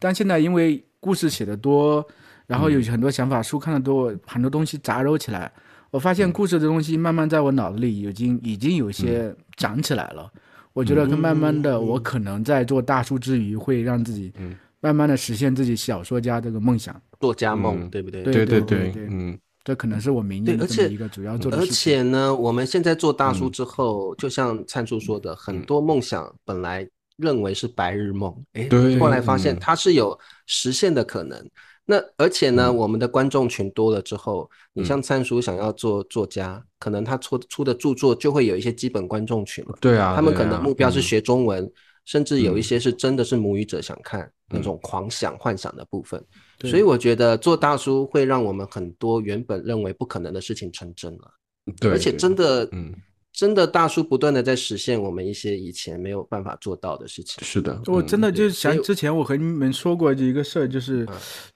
[0.00, 2.04] 但现在因为故事写的多，
[2.48, 5.50] 然后有很多想法，书看的多，很多东西杂糅起来。
[5.92, 10.28] 我发现故事的东西慢慢在我脑子里已经已经有些长起来了。
[10.72, 14.32] 我觉得慢慢的，我可能在做大叔之余，会让自己
[14.80, 18.24] 慢慢的实现自己小说家这个梦想，作家梦，对不对？
[18.24, 21.72] 对对对对，嗯，这可能是我明年的一个主要做的事情。
[21.72, 28.68] 而且呢，我们现在做大叔之后，就像灿叔说的，很多梦想本来认为是白日梦，哎，
[29.00, 31.36] 后来发现它是有实现的可能。
[31.84, 39.74] 那而且呢，我们的观众群多了之后，你像灿叔想要做作家，可能他出出的著作就会有一些基本观众群了。
[39.80, 41.68] 对啊，他们可能目标是学中文，
[42.06, 46.24] 甚至有一些是真的是母语者想看那种狂想幻想的部分。
[46.60, 51.30] 所以我觉得做大叔会让我们很多原本认为不可能的事情成真了。
[51.78, 52.94] 对，而且真的，嗯。
[53.32, 57.44] 真的大叔不断的在实现我们一些以前没有办法做到的事情。
[57.44, 61.06] 是的，我真的就想之前我和你们说过一个事儿，就是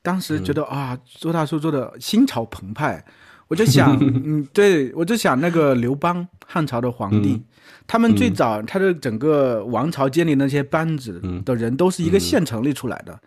[0.02, 3.02] 当时觉得啊，做大叔做的心潮澎湃，
[3.50, 7.42] 我就想， 嗯，对我就想那个刘邦汉朝的皇帝，
[7.84, 13.20] 他们最早他的整个王朝建立那些班子的人都是一个县城里出来的，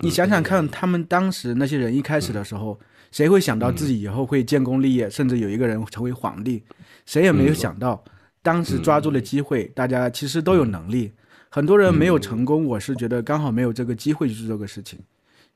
[0.00, 2.76] 你想想看，他们当时那些人一开始的时候，
[3.12, 6.64] 谁会想到自己以后会建功立业，甚至有一个人成为皇帝？
[7.06, 8.02] 谁也没有想到，
[8.42, 11.12] 当时抓住了机会，大家其实都有能力。
[11.50, 14.98] 很多人没有成功，我是觉得刚好没有这个机会去做这个事情。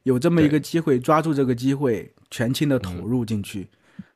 [0.04, 3.68] 有这么一个机会，抓住这个机会，全情的投入进去，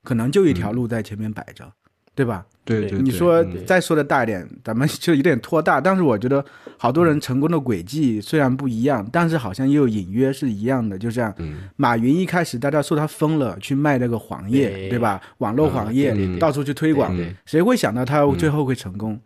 [0.02, 1.70] 可能就一条路在前面摆着。
[2.14, 2.46] 对吧？
[2.64, 5.78] 对对，你说再说的大一点，咱们 就有点拖大。
[5.78, 6.42] 但是我觉得，
[6.78, 10.96] 好多人成功的轨迹虽然不一样，但是好像又隐约是一样的。
[10.96, 11.30] 就像
[11.76, 15.20] 马云一开始大家说他疯了，去卖那个黄页，对吧？
[15.38, 19.20] 网络黄页，到处去推广，谁会想到他最后会成功？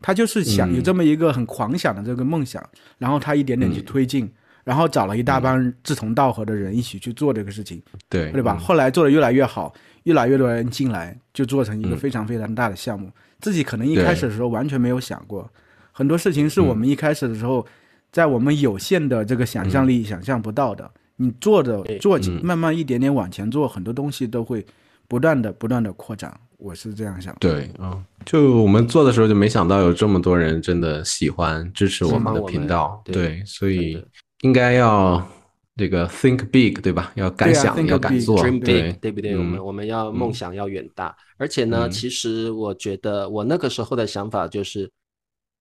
[0.00, 2.64] 他就是想有这么一个很狂想的这个梦想，
[2.98, 4.30] 然后他一点点去推进，
[4.62, 8.56] 然后找了一大帮志同道合的人一起去做这个事情，对对吧？
[8.56, 9.74] 后来做的越来越好。
[10.06, 13.10] 越来越多人进来，就做成一个非常非常大的项目。
[13.40, 15.50] 自己可能一开始的时候完全没有想过，
[15.90, 17.66] 很多事情是我们一开始的时候，
[18.12, 20.88] 在我们有限的这个想象力想象不到的。
[21.16, 24.64] 你做的做起，慢慢一点点往前做，很多东西都会
[25.08, 26.32] 不断的不断的扩展。
[26.56, 27.34] 我是这样想。
[27.40, 33.02] 对嗯，就我们做的时候就没想到有这么多人真的喜欢支持我们的频道。
[33.04, 34.00] 对，所以
[34.42, 35.26] 应该要。
[35.76, 37.12] 这个 think big 对吧？
[37.16, 39.36] 要敢想，要敢做 big，对不对？
[39.36, 44.90] 我们我们要梦想要远大，而且呢，其实我觉得我那个时候的想法就是，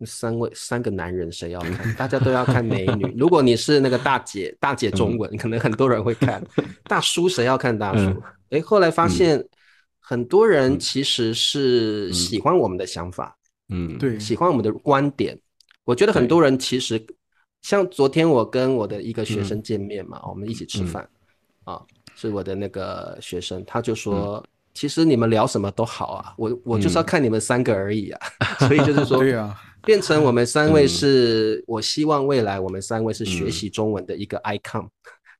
[0.05, 1.93] 三位三个男人谁要看？
[1.95, 3.13] 大家都要看美女。
[3.19, 6.41] 如果你是那个大姐，大姐中文，可能很多人会看。
[6.85, 8.23] 大叔谁要看大叔？
[8.51, 9.43] 哎，后来发现
[9.99, 15.37] 很多人其实是喜欢我们的想法，嗯，对，喜欢我们的观点。
[15.83, 17.05] 我觉得很多人其实。
[17.65, 21.09] 像昨天我跟我的一个学生见面嘛，我们一起吃饭，
[21.63, 21.81] 啊，
[22.15, 28.19] 是我的那个学生，他就说，其实你们聊什么都好啊，我我就是要看你们三个而已啊，
[28.59, 34.87] 所以就是说， 对啊，变成我们三位是，我希望未来我们三位是学习中文的一个 icon，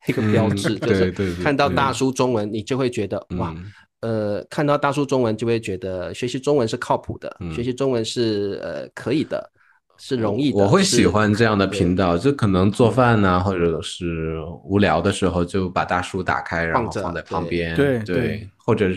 [0.08, 1.12] 一个标志，就是
[1.44, 3.56] 看到大叔中文，你就会觉得哇，
[4.00, 9.52] 呃，看到大叔中文就会觉得学习中文是靠谱的，学习中文是呃可以的。
[9.98, 18.90] 是容易，我会喜欢这样的频道，就可能做饭呢，或者是无聊的时候，就把大叔打开，然后放在旁边，对对，或者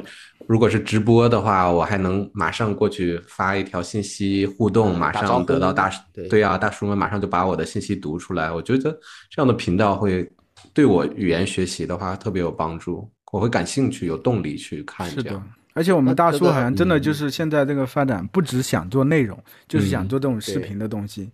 [0.46, 5.90] 如果是直播的话，我还能马上过去发一条信息互动，马上得到大
[6.28, 8.50] 对啊，大叔们马上就把我的信息读出来。
[8.50, 8.90] 我觉得
[9.30, 10.28] 这样的频道会
[10.72, 15.42] 对我语言学习的话特别有帮助，我会感兴趣，有动力去看这样。
[15.74, 21.30] 而且我们大叔好像真的就是现在这个发展，不只想做内容，就是想做这种视频的东西，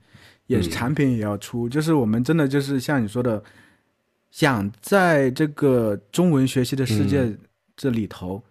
[0.46, 1.66] 也是产品也要出。
[1.66, 3.42] 就是我们真的就是像你说的，
[4.30, 7.34] 想在这个中文学习的世界
[7.74, 8.42] 这里头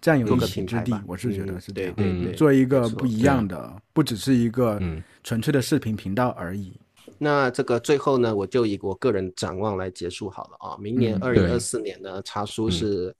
[0.00, 0.98] 占有一席之地。
[1.06, 4.80] 我是觉得是这样，对对做一个不一样的，不只是一个
[5.22, 6.72] 纯粹的视频频道而已。
[7.18, 10.78] 那这个最后呢，我就以我个人展望来结束好了啊。
[10.80, 13.14] 明年二零二四年呢，茶叔是。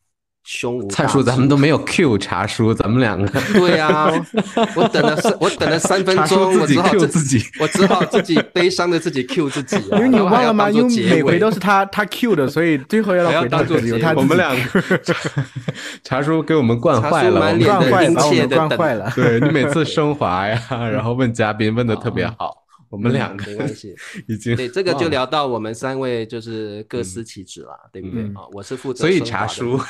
[0.44, 3.40] 胸无蔡叔，咱们都没有 Q 茶叔，咱们两个。
[3.52, 4.10] 对呀，
[4.74, 9.76] 我等了三，我等了三分钟，我只好自己，我只好自己悲伤的自己 Q 自己。
[9.92, 10.68] 因为你忘了吗？
[10.68, 14.12] 因为每回都是他他 Q 的，所以最后要回到由他。
[14.14, 14.82] 我们两个
[16.02, 19.10] 茶叔给我们惯坏了，惯坏把我们惯坏了。
[19.14, 22.61] 对你每次升华呀，然后问嘉宾问的特别好。
[22.92, 23.96] 我们两个没关系，
[24.28, 28.44] 已经对这个就聊到我们三位就是各司其职了，对不对啊？
[28.52, 29.80] 我是负责，所以茶叔，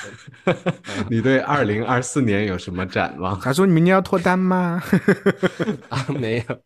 [1.11, 3.41] 你对二零二四年有什么展望？
[3.41, 4.81] 茶叔，你明年要脱单吗？
[5.91, 6.63] 啊，没有，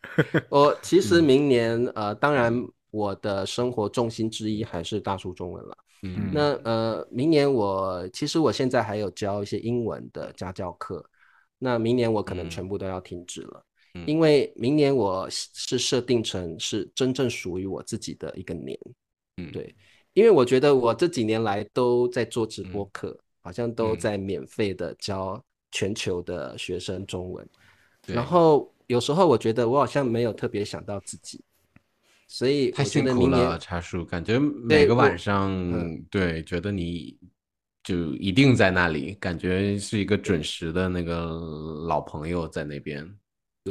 [0.50, 2.54] 我 其实明年呃，当然
[2.90, 5.78] 我的生活重心之一还是大叔中文了。
[6.02, 11.02] 嗯，那呃，明年我其实我现在还有教一些英文的家教课，
[11.58, 13.64] 那明年我可能全部都要停止了。
[14.06, 18.78] 因为明年我是设定成是真正属于我自己的一个年，
[19.36, 19.74] 嗯，对，
[20.12, 25.42] 因为我觉得我这几年来都在做直播课，好像都在免费的教
[25.72, 27.48] 全球的学生中文，
[28.06, 31.42] 然后有时候我觉得我好像没有特别想到自己，
[32.28, 35.50] 所以太辛苦了，茶叔，感觉每个晚上
[36.10, 37.16] 对，觉得你
[37.82, 41.26] 就一定在那里，感觉是一个准时的那个
[41.86, 43.08] 老朋友在那边。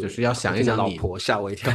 [0.01, 1.71] 就是要想一想，老婆吓我一跳。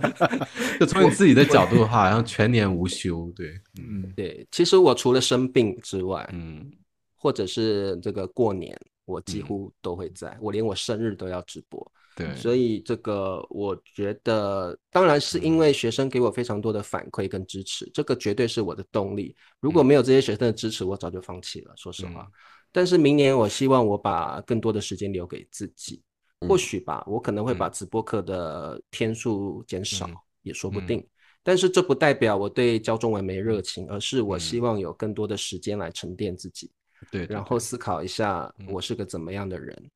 [0.80, 3.30] 就从你自己的角度的话，好像全年无休。
[3.36, 4.46] 对，嗯，对。
[4.50, 6.70] 其实我除了生病之外，嗯，
[7.16, 10.36] 或者是这个过年，我几乎都会在。
[10.40, 11.92] 我连我生日都要直播。
[12.16, 19.34] 对，所以这个我觉得，当然是因为学生给我非常多的反馈跟支持，这个绝对是我的动力。
[19.58, 21.74] 如果没有这些学生的支持，我早就放弃了。
[21.76, 22.28] 说实话，
[22.70, 26.00] 但是明年我希望我把更多的时间留给自己。
[26.48, 30.08] 或许吧，我可能会把直播课的天数减少，
[30.42, 31.06] 也说不定。
[31.42, 36.70] 但是这不代表我对教中文没热情，而是我希望有更多的时间来沉淀自己，
[37.10, 39.90] 对，然后思考一下我是个怎么样的人。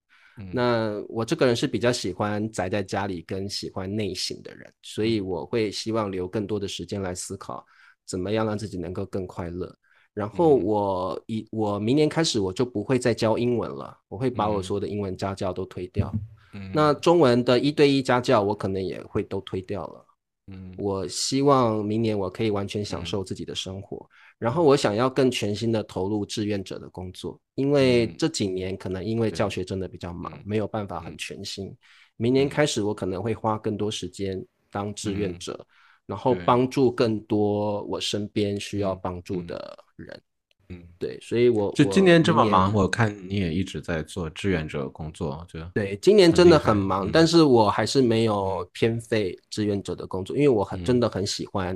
[0.53, 7.67] 那我这个人是比较喜欢宅在家里跟喜欢内省的人，所以我会希望留更多的时间来思考
[8.07, 9.75] 怎么样让自己能够更快乐。
[10.15, 16.13] 然后我一我明年开始我就不会再教英文了，我会把我所有的英文家教都推掉。
[16.73, 20.07] 那中文的一对一家教，我可能也会都推掉了。
[20.51, 31.75] 嗯，我希望明年我可以完全享受自己的生活，然后我想要更全心的投入志愿者的工作，因为这几年可能因为教学真的比较忙，没有办法很全心。
[32.17, 35.67] 明年开始，我可能会花更多时间当志愿者，
[36.07, 40.19] 然后帮助更多我身边需要帮助的人。
[40.71, 51.75] 嗯，对，所以我就今年这么忙，我看你也一直在做志愿者工作，就对，今年真的很忙，但是我还是没有偏废志愿者的工作，因为我很真的很喜欢，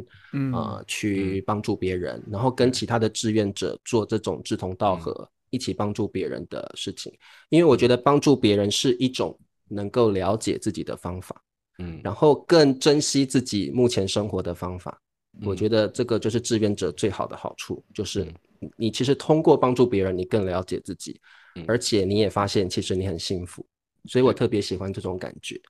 [0.53, 7.11] 呃，去帮助别人，然后跟其他的志愿者做这种志同道合，一起帮助别人的事情，
[7.49, 9.34] 因为我觉得帮助别人是一种
[9.68, 11.34] 能够了解自己的方法，
[11.78, 15.01] 嗯，然后更珍惜自己目前生活的方法，
[15.47, 15.57] 我。
[15.57, 18.30] 觉得这个就是志愿者最好的好处，就是。
[18.77, 21.21] 你其实通过帮助别人，你更了解自己，
[21.67, 23.65] 而且你也发现其实你很幸福，
[24.07, 25.61] 所以我特别喜欢这种感觉，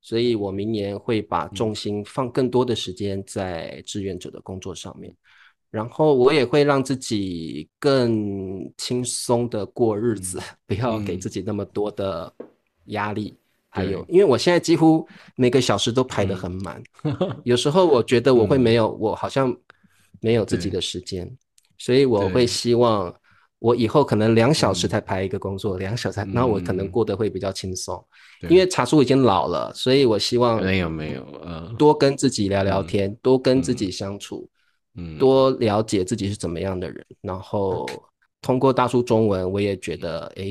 [0.00, 5.14] 所以我明年会把重心放更多的时间在志愿者的工作上面，
[5.70, 12.32] 然后我也会让自己更轻松的过日子，不要给自己那么多的
[12.86, 13.36] 压力。
[13.74, 16.82] 还有，因为我现在几乎每个小时都排得很满，
[17.42, 19.56] 有时候我觉得我会没有，我好像
[20.20, 21.26] 没有自己的时间。
[21.84, 23.12] 所以我会希望，
[23.58, 28.00] 我以后可能两小时才排一个工作，两小时，那我可能过得会比较轻松。
[28.48, 34.48] 因为茶叔已经老了，所以我希望没有没有，呃，多跟自己聊聊天，多跟自己相处，
[34.94, 37.04] 嗯，多了解自己是怎么样的人。
[37.20, 37.84] 然后
[38.40, 40.44] 通过大叔中文，我也觉得，哎，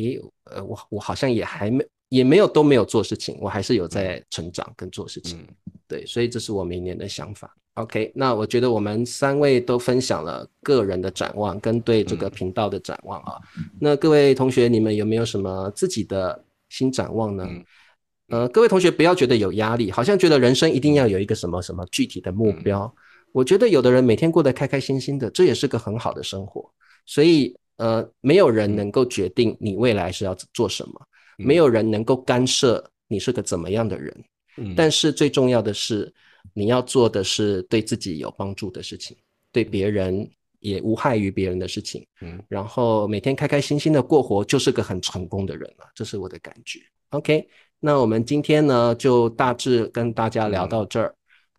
[0.51, 5.47] 呃，我我好像也还没也没有都没有做事情，我还是有在成长跟做事情。
[5.87, 7.55] 对，所以这是我明年的想法。
[7.75, 13.39] OK，那我觉得我们三位都分享了个人的展望跟对这个频道的展望啊。
[13.79, 17.47] 那各位同学，你们有没有什么自己的新展望呢？
[18.27, 22.93] 呃，各位同学不要觉得有压力，好像觉得人生一定要有一个什么什么具体的目标。
[23.31, 26.69] 我觉得有的人每天过得开开心心的，这也是个很好的生活。
[27.05, 30.93] 所以呃，没有人能够决定你未来是要做什么，
[31.43, 34.23] 没有人能够干涉你是个怎么样的人。
[34.75, 36.13] 但是最重要的是。
[36.53, 39.15] 你要做的是对自己有帮助的事情，
[39.51, 40.27] 对别人
[40.59, 46.79] 也无害于别人的事情，嗯，然后每天开开心心的过活，就是个很成功的人了，这是我的感觉。
[47.11, 47.47] OK，
[47.79, 51.15] 那我们今天呢，就大致跟大家聊到这儿。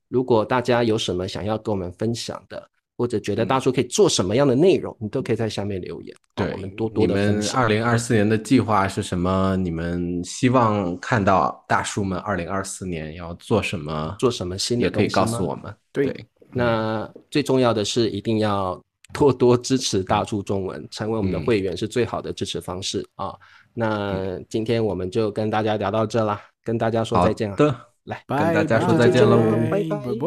[0.08, 2.68] 如果大家有什么想要跟我们分享的，
[3.02, 7.44] 或者觉得大叔可以做什么样的内容，你都可以在下面留言，对我们多多的你们。
[7.52, 9.56] 二零二四年的计划是什么？
[9.56, 14.14] 你们希望看到大叔们二零二四年要做什么？
[14.20, 15.74] 做什么新的也可以告诉我们。
[15.90, 18.80] 对对，那最重要的是，一定要
[19.12, 23.34] 多多支持大叔中文，成为我们的嗯会员是最好的支持方式啊。
[23.74, 27.56] 那今天我们就跟大家聊到这啦，跟大家说再见了。
[27.56, 27.74] 的，
[28.04, 29.40] 来，跟大家说再见喽，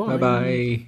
[0.07, 0.85] 拜拜。